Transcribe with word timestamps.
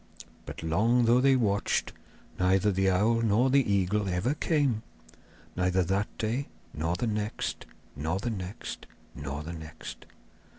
But 0.47 0.63
long 0.63 1.05
though 1.05 1.21
they 1.21 1.35
watched, 1.35 1.93
neither 2.39 2.71
the 2.71 2.89
owl 2.89 3.21
nor 3.21 3.51
the 3.51 3.61
eagle 3.71 4.09
ever 4.09 4.33
came; 4.33 4.81
neither 5.55 5.83
that 5.83 6.07
day 6.17 6.47
nor 6.73 6.95
the 6.95 7.05
next, 7.05 7.67
nor 7.95 8.17
the 8.17 8.31
next, 8.31 8.87
nor 9.15 9.43
the 9.43 9.53
next. 9.53 10.07